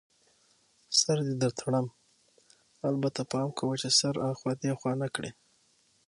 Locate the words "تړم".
1.59-1.85